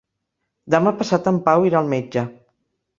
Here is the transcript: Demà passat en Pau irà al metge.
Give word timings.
Demà 0.77 0.95
passat 1.03 1.31
en 1.35 1.39
Pau 1.51 1.71
irà 1.71 1.81
al 1.85 1.95
metge. 1.95 2.29